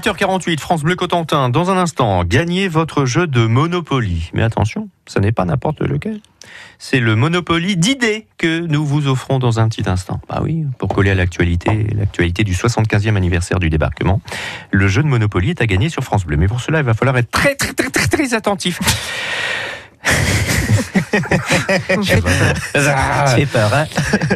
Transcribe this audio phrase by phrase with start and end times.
[0.00, 1.50] 8h48, France Bleu Cotentin.
[1.50, 4.30] Dans un instant, gagnez votre jeu de Monopoly.
[4.32, 6.20] Mais attention, ce n'est pas n'importe lequel.
[6.78, 10.22] C'est le Monopoly d'idées que nous vous offrons dans un petit instant.
[10.26, 14.22] Bah oui, pour coller à l'actualité, l'actualité du 75e anniversaire du débarquement.
[14.70, 16.38] Le jeu de Monopoly est à gagner sur France Bleu.
[16.38, 18.80] Mais pour cela, il va falloir être très, très, très, très, très attentif.
[22.74, 23.86] Ça fait peur, hein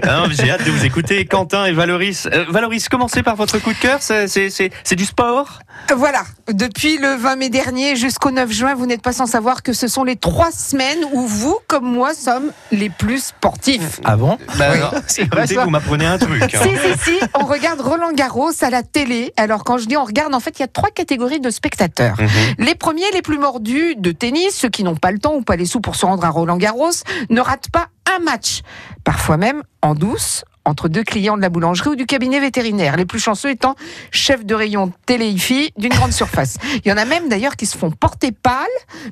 [0.07, 2.27] Ah, J'ai hâte de vous écouter, Quentin et Valoris.
[2.33, 3.99] Euh, Valoris, commencez par votre coup de cœur.
[4.01, 5.61] C'est- C'est c'est- c'est du sport?
[5.95, 9.73] Voilà, depuis le 20 mai dernier jusqu'au 9 juin, vous n'êtes pas sans savoir que
[9.73, 14.01] ce sont les trois semaines où vous, comme moi, sommes les plus sportifs.
[14.05, 14.39] Ah bon?
[14.59, 14.79] Bah, Oui.
[15.57, 16.43] non, vous m'apprenez un truc.
[16.43, 16.49] hein.
[16.65, 19.33] Si, si, si, on regarde Roland Garros à la télé.
[19.37, 22.17] Alors, quand je dis on regarde, en fait, il y a trois catégories de spectateurs.
[22.21, 22.29] Mhm.
[22.65, 25.57] Les premiers, les plus mordus de tennis, ceux qui n'ont pas le temps ou pas
[25.57, 26.91] les sous pour se rendre à Roland Garros,
[27.31, 28.63] ne ratent pas un match.
[29.05, 32.97] Parfois même en douce, entre deux clients de la boulangerie ou du cabinet vétérinaire.
[32.97, 33.75] Les plus chanceux étant
[34.11, 36.57] chef de rayon télé IFI d'une grande surface.
[36.85, 38.67] Il y en a même d'ailleurs qui se font porter pâle,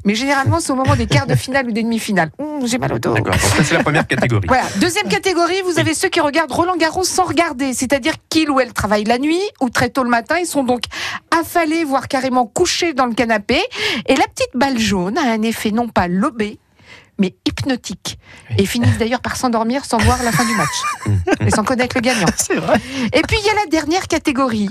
[0.04, 2.30] mais généralement c'est au moment des quarts de finale ou des demi-finales.
[2.38, 3.14] Ouh, J'ai mal au dos.
[3.14, 4.46] D'accord, c'est la première catégorie.
[4.48, 4.64] Voilà.
[4.80, 8.72] Deuxième catégorie, vous avez ceux qui regardent Roland Garros sans regarder, c'est-à-dire qu'ils ou elles
[8.72, 10.84] travaillent la nuit ou très tôt le matin, ils sont donc
[11.38, 13.60] affalés, voire carrément couchés dans le canapé.
[14.06, 16.58] Et la petite balle jaune a un effet non pas lobé,
[17.18, 18.18] mais hypnotique.
[18.58, 21.18] Et finissent d'ailleurs par s'endormir sans voir la fin du match.
[21.40, 22.26] et sans connaître le gagnant.
[22.36, 22.80] C'est vrai.
[23.12, 24.68] Et puis il y a la dernière catégorie,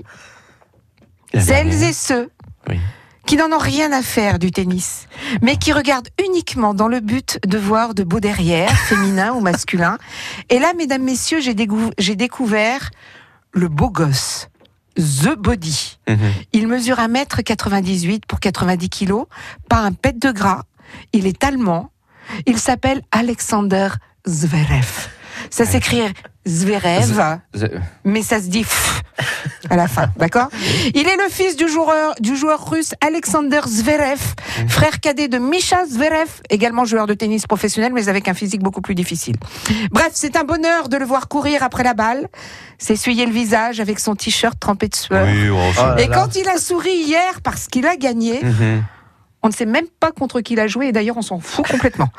[1.33, 1.89] La celles dernière.
[1.89, 2.29] et ceux
[2.69, 2.79] Oui.
[3.25, 5.07] qui n'en ont rien à faire du tennis,
[5.41, 9.97] mais qui regardent uniquement dans le but de voir de beaux derrière, féminins ou masculins.
[10.49, 12.89] Et là, mesdames, messieurs, j'ai découvert
[13.53, 14.47] le beau gosse.
[14.97, 15.99] The Body.
[16.09, 16.17] Mhm.
[16.51, 19.25] Il mesure 1m98 pour 90 kilos,
[19.69, 20.63] pas un pet de gras.
[21.13, 21.91] Il est allemand.
[22.45, 23.89] Il s'appelle Alexander
[24.27, 25.07] Zverev.
[25.49, 26.01] Ça s'écrit
[26.47, 27.39] Zverev,
[28.03, 29.01] mais ça se dit pff
[29.69, 30.47] à la fin, d'accord?
[30.95, 34.19] Il est le fils du joueur, du joueur russe Alexander Zverev,
[34.67, 38.81] frère cadet de Misha Zverev, également joueur de tennis professionnel, mais avec un physique beaucoup
[38.81, 39.35] plus difficile.
[39.91, 42.27] Bref, c'est un bonheur de le voir courir après la balle,
[42.77, 45.25] s'essuyer le visage avec son t-shirt trempé de sueur.
[45.27, 46.15] Oui, oh, là Et là.
[46.15, 48.83] quand il a souri hier parce qu'il a gagné, Mhm.
[49.43, 51.67] On ne sait même pas contre qui il a joué et d'ailleurs on s'en fout
[51.67, 52.09] complètement.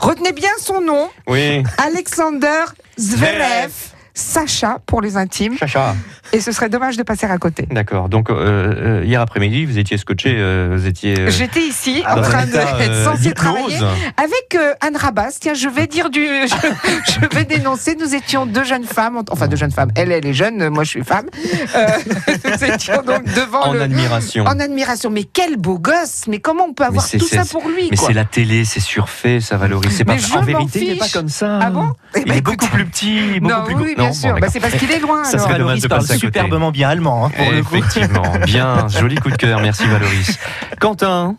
[0.00, 2.64] Retenez bien son nom, Oui, Alexander
[2.98, 3.70] Zverev,
[4.14, 5.94] Sacha pour les intimes, Chacha.
[6.32, 7.66] et ce serait dommage de passer à côté.
[7.70, 8.08] D'accord.
[8.08, 12.14] Donc euh, euh, hier après-midi, vous étiez scotché, euh, vous étiez euh, J'étais ici dans
[12.14, 13.34] en un train d'être censée d'hypnose.
[13.34, 13.76] travailler
[14.16, 15.38] avec Anne Rabas.
[15.40, 16.54] Tiens, je vais dire du, je,
[17.20, 17.96] je vais dénoncer.
[17.98, 19.90] Nous étions deux jeunes femmes, enfin deux jeunes femmes.
[19.94, 21.26] Elle, elle est jeune, moi je suis femme.
[22.44, 24.44] Nous étions donc devant en le, admiration.
[24.44, 25.10] en admiration.
[25.10, 28.12] Mais quel beau gosse Mais comment on peut avoir tout ça pour lui Mais c'est
[28.12, 29.92] la télé, c'est surfait, ça valorise.
[29.96, 31.14] C'est pas Mais je en vérité, il n'est pas fiche.
[31.14, 31.58] comme ça.
[31.62, 31.92] Ah bon?
[32.16, 34.34] Eh Il ben, est écoute, beaucoup plus petit, beaucoup Non, plus oui, bien sûr.
[34.34, 35.24] bon, Bah, c'est parce qu'il est loin.
[35.24, 35.40] Ça alors.
[35.48, 36.26] serait dommage Valoris de parle passer à côté.
[36.26, 37.76] superbement bien allemand, hein, pour le coup.
[37.76, 40.38] Effectivement, bien, joli coup de cœur, merci Valoris.
[40.80, 41.36] Quentin,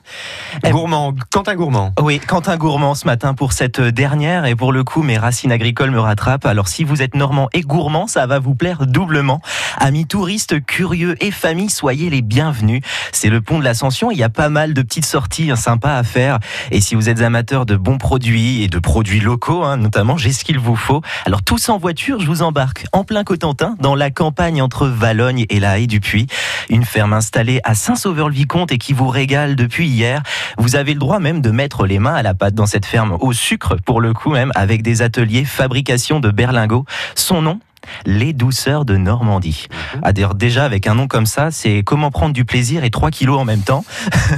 [0.63, 1.93] Eh, gourmand, Quentin Gourmand.
[1.99, 5.91] Oui, Quentin Gourmand ce matin pour cette dernière et pour le coup mes racines agricoles
[5.91, 6.45] me rattrapent.
[6.45, 9.41] Alors si vous êtes normand et gourmand, ça va vous plaire doublement.
[9.77, 12.81] Amis touristes, curieux et familles, soyez les bienvenus.
[13.11, 15.95] C'est le pont de l'Ascension, il y a pas mal de petites sorties hein, sympas
[15.97, 16.39] à faire.
[16.69, 20.31] Et si vous êtes amateur de bons produits et de produits locaux, hein, notamment, j'ai
[20.33, 21.01] ce qu'il vous faut.
[21.25, 22.43] Alors tous en voiture, je vous
[22.91, 26.27] en plein Cotentin, dans la campagne entre Valogne et la Haie du Puy.
[26.69, 30.21] Une ferme installée à Saint-Sauveur-le-Vicomte et qui vous régale depuis hier.
[30.57, 33.17] Vous avez le droit même de mettre les mains à la pâte dans cette ferme
[33.19, 36.85] au sucre, pour le coup même, avec des ateliers fabrication de berlingots.
[37.15, 37.59] Son nom
[38.05, 39.67] les douceurs de Normandie.
[40.03, 43.11] Ah, d'ailleurs, déjà, avec un nom comme ça, c'est comment prendre du plaisir et 3
[43.11, 43.83] kilos en même temps.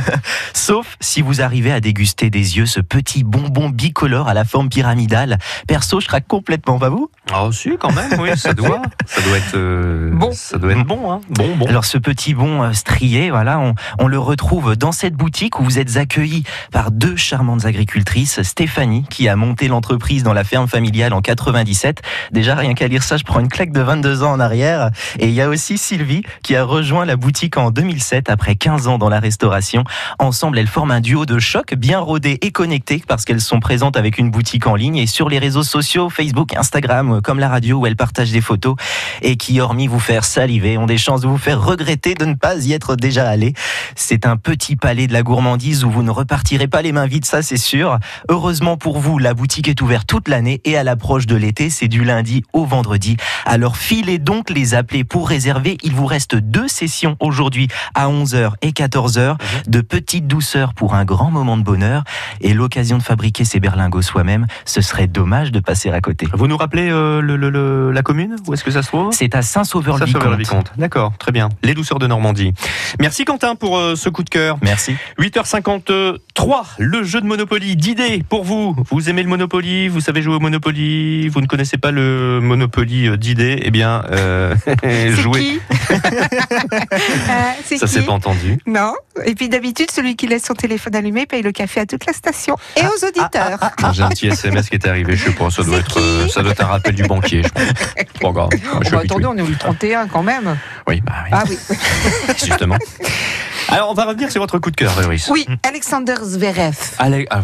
[0.54, 4.70] Sauf si vous arrivez à déguster des yeux ce petit bonbon bicolore à la forme
[4.70, 5.38] pyramidale.
[5.68, 7.10] Perso, je craque complètement, pas vous?
[7.32, 10.32] Ah si, quand même, oui, ça doit, ça doit être euh, Bon.
[10.34, 11.22] ça doit être bon, hein.
[11.30, 11.66] Bon, bon.
[11.68, 15.64] Alors ce petit bon euh, strié, voilà, on, on le retrouve dans cette boutique où
[15.64, 20.68] vous êtes accueillis par deux charmantes agricultrices, Stéphanie qui a monté l'entreprise dans la ferme
[20.68, 22.02] familiale en 97.
[22.32, 24.90] Déjà rien qu'à lire ça, je prends une claque de 22 ans en arrière.
[25.20, 28.88] Et il y a aussi Sylvie qui a rejoint la boutique en 2007 après 15
[28.88, 29.84] ans dans la restauration.
[30.18, 33.98] Ensemble, elles forment un duo de choc bien rodé et connecté parce qu'elles sont présentes
[33.98, 37.80] avec une boutique en ligne et sur les réseaux sociaux, Facebook, Instagram, comme la radio
[37.80, 38.76] où elles partagent des photos
[39.22, 42.36] et qui, hormis vous faire saliver, ont des chances de vous faire regretter de ne
[42.36, 43.54] pas y être déjà allé.
[43.98, 47.26] C'est un petit palais de la gourmandise où vous ne repartirez pas les mains vides,
[47.26, 48.00] ça c'est sûr.
[48.30, 51.90] Heureusement pour vous, la boutique est ouverte toute l'année et à l'approche de l'été, c'est
[51.90, 53.18] du lundi au vendredi.
[53.46, 55.78] Alors filez donc les appeler pour réserver.
[55.84, 59.38] Il vous reste deux sessions aujourd'hui à 11h et 14h
[59.68, 62.04] de petites douceurs pour un grand moment de bonheur
[62.42, 64.48] et l'occasion de fabriquer ses berlingots soi-même.
[64.66, 66.28] Ce serait dommage de passer à côté.
[66.34, 68.36] Vous nous rappelez euh, le- le- le- la commune?
[68.48, 69.12] Où est-ce que ça se trouve?
[69.14, 70.22] C'est à Saint-Sauveur-le-Vicomte.
[70.22, 70.72] Sauveur-le-Vicomte.
[70.78, 71.50] D'accord, très bien.
[71.64, 72.54] Les douceurs de Normandie.
[73.00, 74.58] Merci Quentin pour euh, ce coup de cœur.
[74.62, 74.96] Merci.
[75.20, 78.76] 8h53, le jeu de Monopoly d'idées pour vous.
[78.90, 79.88] Vous aimez le Monopoly?
[79.88, 81.28] Vous savez jouer au Monopoly?
[81.30, 84.54] Vous ne connaissez pas le Monopoly euh, d'idées Eh bien, euh,
[84.84, 85.40] C'est jouez.
[85.40, 85.62] qui
[85.94, 88.58] Euh, C'est Ça s'est pas entendu.
[88.68, 88.94] Non.
[89.26, 92.14] Et puis d'habitude, celui qui laisse son téléphone allumé paye le café à toute la
[92.14, 93.60] station et Ah, aux auditeurs.
[93.94, 96.42] J'ai un petit SMS qui est arrivé, je sais pas, ça doit être, euh, ça
[96.42, 97.64] doit être un rappel du banquier, je pense.
[98.22, 100.58] Pas grave, je Oh, suis bah, attendez, on est au 31 quand même.
[100.88, 101.58] Oui, bah oui, Ah oui.
[102.46, 102.78] justement.
[103.70, 105.30] Alors, on va revenir sur votre coup de cœur, Valoris.
[105.30, 106.76] Oui, Alexander Zverev.
[107.00, 107.42] Allez, ah.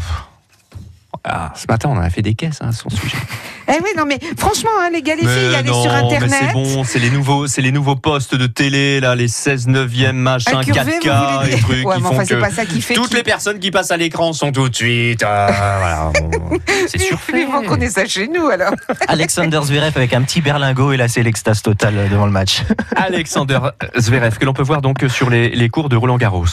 [1.23, 3.17] Ah, ce matin, on a fait des caisses, hein, son sujet.
[3.71, 6.33] Eh oui, non mais franchement, hein, les gars, les filles, allez non, sur mais Internet.
[6.47, 10.15] c'est bon, c'est les nouveaux, c'est les nouveaux postes de télé là, les 16 neuvième
[10.17, 12.39] machin, Incurvé, 4K vous voulez et dire trucs Ouais, qui mais font enfin, c'est que
[12.41, 14.75] pas ça qui fait toutes qui- les personnes qui passent à l'écran sont tout de
[14.75, 15.21] suite.
[15.23, 16.57] ah, voilà, bon,
[16.87, 17.45] c'est surfait.
[17.45, 18.73] Il faut qu'on ait ça chez nous alors.
[19.07, 22.63] Alexander Zverev avec un petit berlingot et là c'est l'extase totale euh, devant le match.
[22.95, 23.59] Alexander
[23.99, 26.47] Zverev que l'on peut voir donc sur les, les cours de Roland Garros.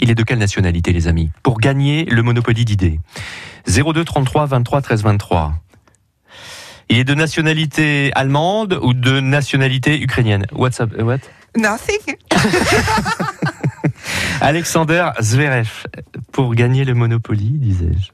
[0.00, 2.98] Il est de quelle nationalité, les amis Pour gagner le Monopoly d'idées.
[3.66, 5.54] 02 33 23 13 23.
[6.88, 11.18] Il est de nationalité allemande ou de nationalité ukrainienne What's up, what
[11.56, 12.16] Nothing.
[14.40, 15.86] Alexander Zverev
[16.32, 18.10] pour gagner le Monopoly, disais-je.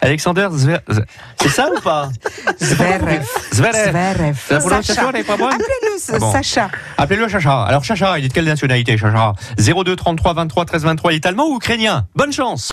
[0.00, 1.04] Alexander Zverev,
[1.40, 2.10] c'est ça ou pas?
[2.60, 3.24] Zverev.
[3.52, 3.90] Zverev.
[3.90, 4.36] Zverev.
[4.50, 5.52] La prononciation n'est pas bonne?
[5.52, 6.32] Appelez-le Ah bon.
[6.32, 6.68] Sacha.
[6.98, 7.62] Appelez-le Chacha.
[7.64, 11.26] Alors Chacha, il est de quelle nationalité Chacha 02 33 23 13 23, il est
[11.26, 12.06] allemand ou ukrainien?
[12.14, 12.64] Bonne chance